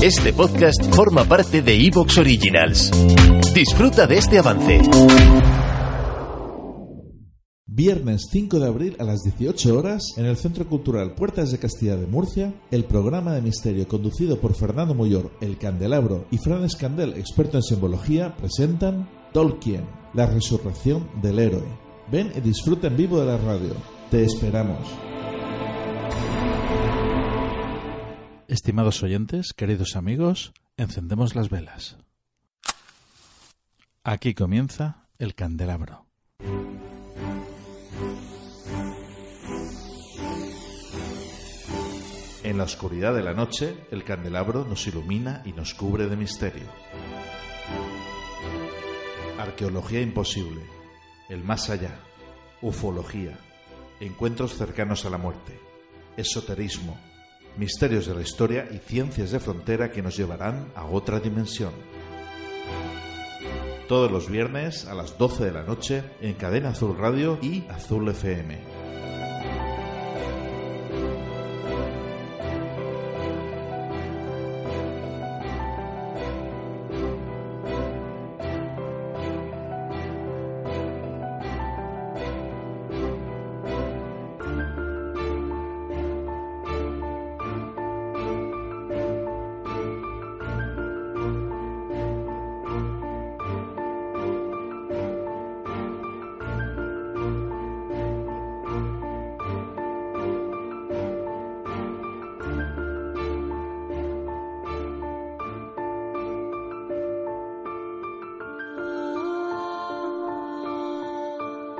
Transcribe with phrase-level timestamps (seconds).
[0.00, 2.88] Este podcast forma parte de Evox Originals.
[3.52, 4.80] Disfruta de este avance.
[7.66, 11.96] Viernes 5 de abril a las 18 horas, en el Centro Cultural Puertas de Castilla
[11.96, 17.14] de Murcia, el programa de misterio conducido por Fernando Muyor, El Candelabro y Fran Escandel,
[17.14, 19.84] experto en simbología, presentan Tolkien,
[20.14, 21.66] la resurrección del héroe.
[22.12, 23.74] Ven y disfruta en vivo de la radio.
[24.12, 25.07] Te esperamos.
[28.48, 31.98] Estimados oyentes, queridos amigos, encendemos las velas.
[34.02, 36.06] Aquí comienza el candelabro.
[42.42, 46.68] En la oscuridad de la noche, el candelabro nos ilumina y nos cubre de misterio.
[49.38, 50.62] Arqueología imposible,
[51.28, 52.00] el más allá,
[52.62, 53.38] ufología,
[54.00, 55.60] encuentros cercanos a la muerte,
[56.16, 56.98] esoterismo,
[57.58, 61.72] misterios de la historia y ciencias de frontera que nos llevarán a otra dimensión.
[63.88, 68.08] Todos los viernes a las 12 de la noche en Cadena Azul Radio y Azul
[68.08, 68.77] FM.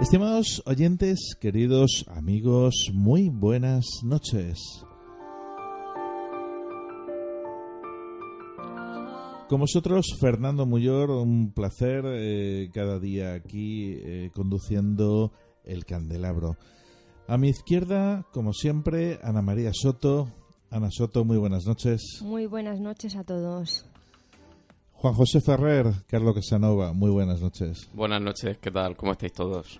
[0.00, 4.84] Estimados oyentes, queridos amigos, muy buenas noches.
[9.48, 15.32] Con vosotros, Fernando Muyor, un placer eh, cada día aquí eh, conduciendo
[15.64, 16.58] el candelabro.
[17.26, 20.28] A mi izquierda, como siempre, Ana María Soto.
[20.70, 22.20] Ana Soto, muy buenas noches.
[22.22, 23.86] Muy buenas noches a todos.
[24.98, 27.88] Juan José Ferrer, Carlos Casanova, muy buenas noches.
[27.92, 28.96] Buenas noches, ¿qué tal?
[28.96, 29.78] ¿Cómo estáis todos?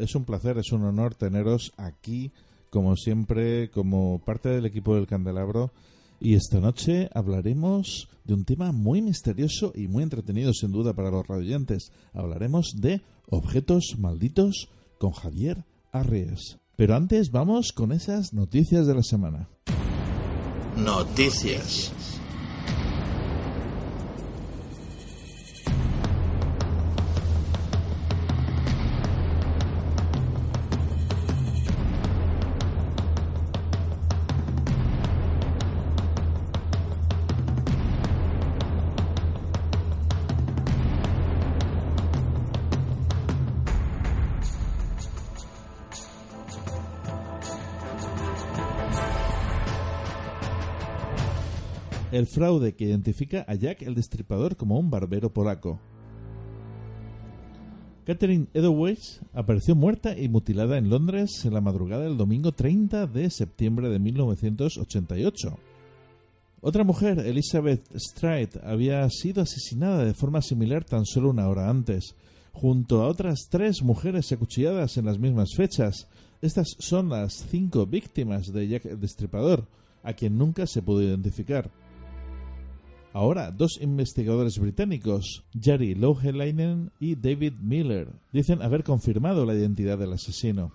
[0.00, 2.32] es un placer, es un honor teneros aquí,
[2.70, 5.72] como siempre, como parte del equipo del Candelabro.
[6.20, 11.10] Y esta noche hablaremos de un tema muy misterioso y muy entretenido, sin duda, para
[11.10, 11.92] los radioyentes.
[12.12, 14.68] Hablaremos de objetos malditos
[14.98, 16.58] con Javier Arries.
[16.76, 19.48] Pero antes vamos con esas noticias de la semana.
[20.76, 22.19] Noticias.
[52.12, 55.78] El fraude que identifica a Jack el Destripador como un barbero polaco.
[58.04, 63.30] Catherine Edelweiss apareció muerta y mutilada en Londres en la madrugada del domingo 30 de
[63.30, 65.58] septiembre de 1988.
[66.62, 72.16] Otra mujer, Elizabeth Stride, había sido asesinada de forma similar tan solo una hora antes,
[72.52, 76.08] junto a otras tres mujeres acuchilladas en las mismas fechas.
[76.42, 79.68] Estas son las cinco víctimas de Jack el Destripador,
[80.02, 81.70] a quien nunca se pudo identificar.
[83.12, 90.12] Ahora, dos investigadores británicos, Jerry Lohelainen y David Miller, dicen haber confirmado la identidad del
[90.12, 90.70] asesino.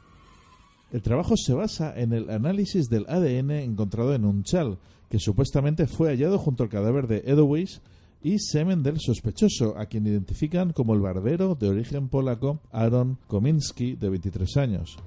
[0.91, 4.77] El trabajo se basa en el análisis del ADN encontrado en un chal,
[5.09, 7.81] que supuestamente fue hallado junto al cadáver de Edelweiss
[8.21, 13.95] y semen del sospechoso, a quien identifican como el barbero de origen polaco Aaron Kominski,
[13.95, 14.97] de 23 años.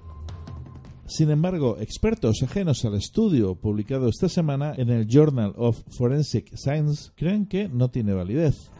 [1.09, 7.13] Sin embargo, expertos ajenos al estudio publicado esta semana en el Journal of Forensic Science
[7.17, 8.71] creen que no tiene validez.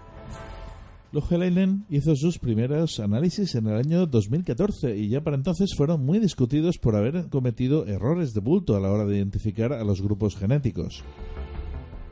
[1.11, 6.19] Lohelainen hizo sus primeros análisis en el año 2014 y ya para entonces fueron muy
[6.19, 10.37] discutidos por haber cometido errores de bulto a la hora de identificar a los grupos
[10.37, 11.03] genéticos.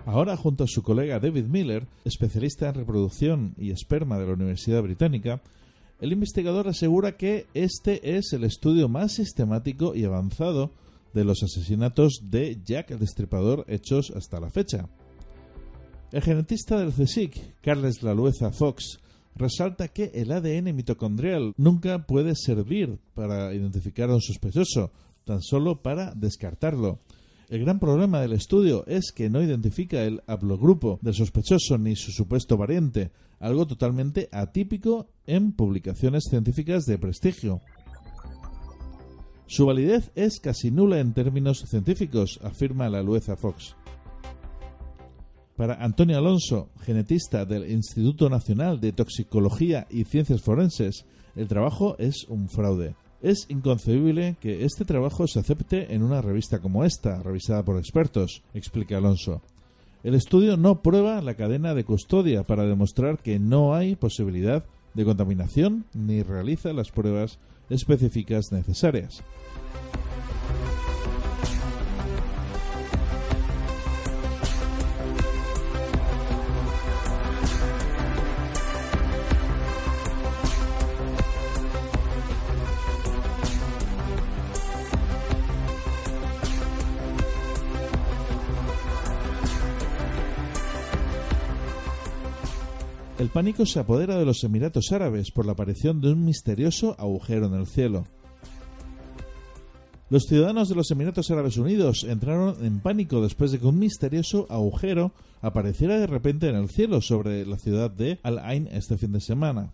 [0.06, 4.82] Ahora, junto a su colega David Miller, especialista en reproducción y esperma de la Universidad
[4.82, 5.42] Británica,
[6.00, 10.72] el investigador asegura que este es el estudio más sistemático y avanzado
[11.14, 14.88] de los asesinatos de Jack el Destripador hechos hasta la fecha.
[16.12, 19.00] El genetista del CSIC, Carles Lalueza Fox,
[19.34, 24.92] resalta que el ADN mitocondrial nunca puede servir para identificar a un sospechoso,
[25.24, 27.00] tan solo para descartarlo.
[27.48, 32.10] El gran problema del estudio es que no identifica el haplogrupo del sospechoso ni su
[32.10, 37.60] supuesto variante, algo totalmente atípico en publicaciones científicas de prestigio.
[39.46, 43.76] Su validez es casi nula en términos científicos, afirma la Lueza Fox.
[45.54, 51.06] Para Antonio Alonso, genetista del Instituto Nacional de Toxicología y Ciencias Forenses,
[51.36, 52.96] el trabajo es un fraude.
[53.22, 58.42] Es inconcebible que este trabajo se acepte en una revista como esta, revisada por expertos,
[58.52, 59.40] explica Alonso.
[60.04, 64.64] El estudio no prueba la cadena de custodia para demostrar que no hay posibilidad
[64.94, 67.38] de contaminación ni realiza las pruebas
[67.70, 69.24] específicas necesarias.
[93.26, 97.46] El pánico se apodera de los Emiratos Árabes por la aparición de un misterioso agujero
[97.46, 98.04] en el cielo.
[100.10, 104.46] Los ciudadanos de los Emiratos Árabes Unidos entraron en pánico después de que un misterioso
[104.48, 105.10] agujero
[105.42, 109.20] apareciera de repente en el cielo sobre la ciudad de Al Ain este fin de
[109.20, 109.72] semana.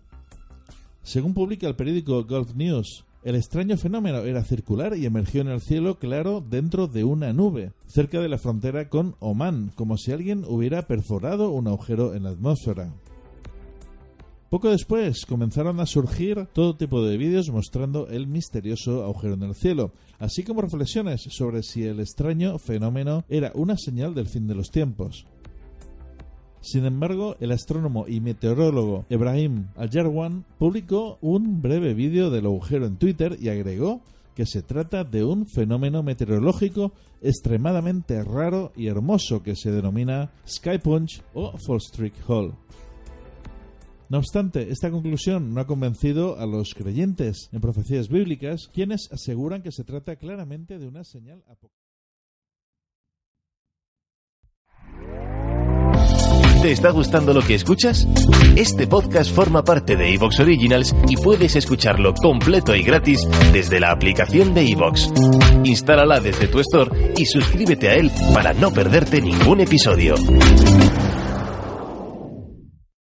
[1.02, 5.60] Según publica el periódico Gulf News, el extraño fenómeno era circular y emergió en el
[5.60, 10.42] cielo claro dentro de una nube, cerca de la frontera con Omán, como si alguien
[10.48, 12.94] hubiera perforado un agujero en la atmósfera.
[14.52, 19.54] Poco después comenzaron a surgir todo tipo de vídeos mostrando el misterioso agujero en el
[19.54, 24.54] cielo, así como reflexiones sobre si el extraño fenómeno era una señal del fin de
[24.54, 25.26] los tiempos.
[26.60, 32.98] Sin embargo, el astrónomo y meteorólogo Ibrahim Al-Jarwan publicó un breve vídeo del agujero en
[32.98, 34.02] Twitter y agregó
[34.36, 40.76] que se trata de un fenómeno meteorológico extremadamente raro y hermoso que se denomina Sky
[40.76, 42.52] Punch o Streak Hall.
[44.08, 49.62] No obstante, esta conclusión no ha convencido a los creyentes en profecías bíblicas, quienes aseguran
[49.62, 51.42] que se trata claramente de una señal
[56.62, 58.06] ¿Te está gustando lo que escuchas?
[58.54, 63.90] Este podcast forma parte de Evox Originals y puedes escucharlo completo y gratis desde la
[63.90, 65.12] aplicación de Evox.
[65.64, 70.14] Instálala desde tu store y suscríbete a él para no perderte ningún episodio.